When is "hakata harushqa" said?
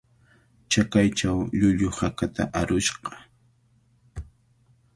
1.97-3.11